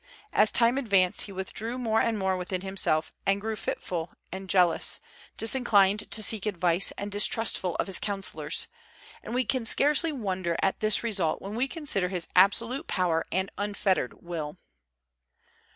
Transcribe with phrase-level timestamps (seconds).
[0.33, 4.99] As time advanced he withdrew more and more within himself, and grew fitful and jealous,
[5.37, 8.67] disinclined to seek advice, and distrustful of his counsellors;
[9.21, 13.51] and we can scarcely wonder at this result when we consider his absolute power and
[13.59, 14.57] unfettered will.